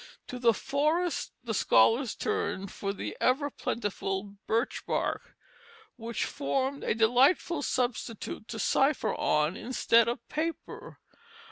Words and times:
To 0.29 0.39
the 0.39 0.51
forest 0.51 1.33
the 1.43 1.53
scholars 1.53 2.15
turned 2.15 2.71
for 2.71 2.91
the 2.91 3.15
ever 3.21 3.51
plentiful 3.51 4.33
birch 4.47 4.83
bark, 4.87 5.35
which 5.95 6.25
formed 6.25 6.83
a 6.83 6.95
delightful 6.95 7.61
substitute 7.61 8.47
to 8.47 8.57
cipher 8.57 9.13
on 9.13 9.55
instead 9.55 10.07
of 10.07 10.27
paper. 10.27 10.99